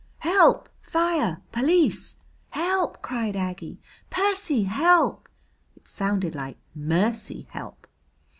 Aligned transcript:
"Help! 0.21 0.67
Fire! 0.81 1.43
Police!" 1.51 2.17
"Help!" 2.49 3.03
cried 3.03 3.35
Aggie. 3.35 3.79
"Percy, 4.09 4.63
help!" 4.63 5.29
It 5.75 5.87
sounded 5.87 6.33
like 6.33 6.57
"Mercy, 6.73 7.45
help!" 7.51 7.85